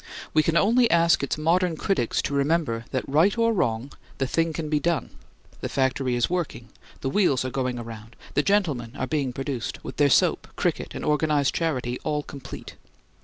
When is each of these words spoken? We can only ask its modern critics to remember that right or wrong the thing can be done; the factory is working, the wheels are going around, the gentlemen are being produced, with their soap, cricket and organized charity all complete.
We 0.33 0.41
can 0.41 0.57
only 0.57 0.89
ask 0.89 1.21
its 1.21 1.37
modern 1.37 1.77
critics 1.77 2.23
to 2.23 2.33
remember 2.33 2.85
that 2.89 3.07
right 3.07 3.37
or 3.37 3.53
wrong 3.53 3.93
the 4.17 4.25
thing 4.25 4.51
can 4.51 4.67
be 4.67 4.79
done; 4.79 5.11
the 5.59 5.69
factory 5.69 6.15
is 6.15 6.27
working, 6.27 6.69
the 7.01 7.09
wheels 7.11 7.45
are 7.45 7.51
going 7.51 7.77
around, 7.77 8.15
the 8.33 8.41
gentlemen 8.41 8.93
are 8.97 9.05
being 9.05 9.31
produced, 9.31 9.83
with 9.83 9.97
their 9.97 10.09
soap, 10.09 10.47
cricket 10.55 10.95
and 10.95 11.05
organized 11.05 11.53
charity 11.53 11.99
all 12.03 12.23
complete. 12.23 12.73